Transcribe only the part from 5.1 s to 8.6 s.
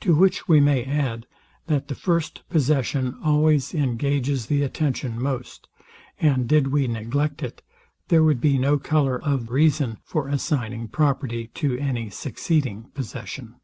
most; and did we neglect it, there would be